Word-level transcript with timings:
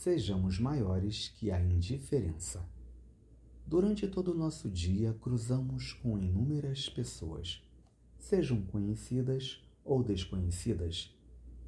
sejamos 0.00 0.58
maiores 0.58 1.28
que 1.28 1.50
a 1.50 1.60
indiferença. 1.60 2.66
Durante 3.66 4.08
todo 4.08 4.32
o 4.32 4.34
nosso 4.34 4.70
dia, 4.70 5.12
cruzamos 5.20 5.92
com 5.92 6.18
inúmeras 6.18 6.88
pessoas, 6.88 7.62
sejam 8.18 8.62
conhecidas 8.62 9.62
ou 9.84 10.02
desconhecidas, 10.02 11.14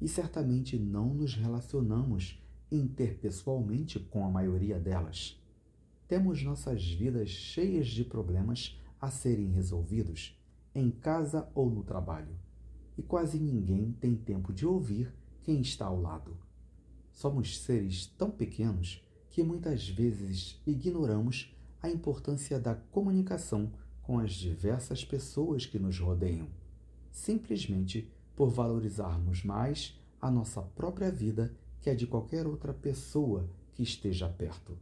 e 0.01 0.07
certamente 0.07 0.79
não 0.79 1.13
nos 1.13 1.35
relacionamos 1.35 2.43
interpessoalmente 2.71 3.99
com 3.99 4.25
a 4.25 4.31
maioria 4.31 4.79
delas. 4.79 5.39
Temos 6.07 6.41
nossas 6.41 6.83
vidas 6.83 7.29
cheias 7.29 7.85
de 7.85 8.03
problemas 8.03 8.81
a 8.99 9.11
serem 9.11 9.51
resolvidos, 9.51 10.35
em 10.73 10.89
casa 10.89 11.47
ou 11.53 11.69
no 11.69 11.83
trabalho, 11.83 12.35
e 12.97 13.03
quase 13.03 13.37
ninguém 13.37 13.91
tem 13.91 14.15
tempo 14.15 14.51
de 14.51 14.65
ouvir 14.65 15.13
quem 15.43 15.61
está 15.61 15.85
ao 15.85 16.01
lado. 16.01 16.35
Somos 17.13 17.59
seres 17.59 18.07
tão 18.17 18.29
pequenos 18.31 19.01
que 19.29 19.43
muitas 19.43 19.87
vezes 19.87 20.59
ignoramos 20.65 21.55
a 21.81 21.89
importância 21.89 22.59
da 22.59 22.73
comunicação 22.75 23.71
com 24.01 24.19
as 24.19 24.33
diversas 24.33 25.05
pessoas 25.05 25.65
que 25.65 25.79
nos 25.79 25.97
rodeiam, 25.99 26.47
simplesmente 27.11 28.11
por 28.35 28.49
valorizarmos 28.49 29.43
mais 29.43 29.97
a 30.19 30.29
nossa 30.29 30.61
própria 30.61 31.11
vida 31.11 31.55
que 31.79 31.89
a 31.89 31.95
de 31.95 32.07
qualquer 32.07 32.47
outra 32.47 32.73
pessoa 32.73 33.47
que 33.73 33.83
esteja 33.83 34.27
perto. 34.27 34.77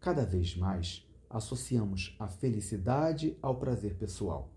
Cada 0.00 0.24
vez 0.24 0.54
mais 0.54 1.04
associamos 1.30 2.14
a 2.18 2.28
felicidade 2.28 3.36
ao 3.40 3.56
prazer 3.56 3.94
pessoal, 3.94 4.52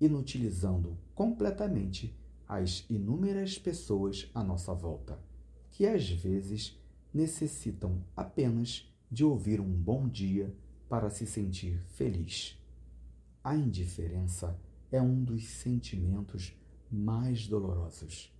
inutilizando 0.00 0.98
completamente 1.14 2.18
as 2.48 2.84
inúmeras 2.88 3.58
pessoas 3.58 4.30
à 4.34 4.42
nossa 4.42 4.74
volta 4.74 5.31
que 5.72 5.86
às 5.86 6.08
vezes 6.08 6.78
necessitam 7.12 8.04
apenas 8.14 8.88
de 9.10 9.24
ouvir 9.24 9.60
um 9.60 9.70
bom 9.70 10.08
dia 10.08 10.54
para 10.88 11.10
se 11.10 11.26
sentir 11.26 11.80
feliz. 11.94 12.58
A 13.42 13.56
indiferença 13.56 14.58
é 14.90 15.00
um 15.00 15.24
dos 15.24 15.44
sentimentos 15.48 16.54
mais 16.90 17.48
dolorosos. 17.48 18.30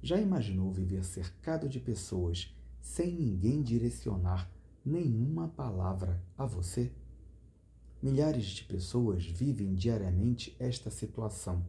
Já 0.00 0.20
imaginou 0.20 0.72
viver 0.72 1.04
cercado 1.04 1.68
de 1.68 1.80
pessoas 1.80 2.56
sem 2.80 3.12
ninguém 3.12 3.60
direcionar 3.60 4.48
nenhuma 4.84 5.48
palavra 5.48 6.22
a 6.36 6.46
você? 6.46 6.92
Milhares 8.00 8.46
de 8.46 8.62
pessoas 8.62 9.26
vivem 9.26 9.74
diariamente 9.74 10.54
esta 10.60 10.88
situação, 10.88 11.66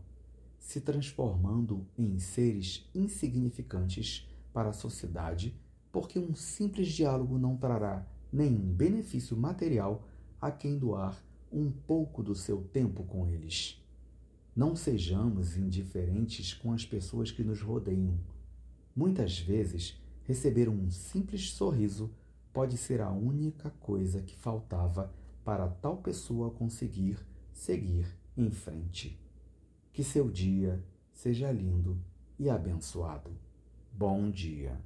se 0.60 0.80
transformando 0.80 1.88
em 1.98 2.20
seres 2.20 2.88
insignificantes 2.94 4.29
para 4.54 4.70
a 4.70 4.74
sociedade, 4.74 5.56
porque 5.92 6.20
um 6.20 6.36
simples 6.36 6.90
diálogo 6.90 7.38
não 7.38 7.58
trará 7.58 8.06
nenhum 8.32 8.74
benefício 8.74 9.36
material 9.36 10.08
a 10.40 10.52
quem 10.52 10.78
doar 10.78 11.22
um 11.52 11.72
pouco 11.72 12.22
do 12.22 12.36
seu 12.36 12.62
tempo 12.62 13.04
com 13.04 13.28
eles. 13.28 13.84
Não 14.56 14.76
sejamos 14.76 15.58
indiferentes 15.58 16.54
com 16.54 16.72
as 16.72 16.86
pessoas 16.86 17.32
que 17.32 17.44
nos 17.44 17.62
rodeiam. 17.62 18.20
Muitas 18.96 19.40
vezes, 19.40 20.00
receber 20.24 20.70
um 20.70 20.90
simples 20.92 21.52
sorriso 21.52 22.12
pode 22.52 22.78
ser 22.78 23.02
a 23.02 23.12
única 23.12 23.70
coisa 23.80 24.22
que 24.22 24.36
faltava 24.36 25.14
para 25.44 25.68
tal 25.68 25.98
pessoa 25.98 26.52
conseguir 26.52 27.18
seguir 27.54 28.06
em 28.36 28.52
frente. 28.52 29.20
Que 29.94 30.04
seu 30.04 30.30
dia 30.30 30.84
seja 31.14 31.52
lindo 31.52 32.00
e 32.38 32.50
abençoado. 32.50 33.49
Bom 34.00 34.32
dia. 34.32 34.80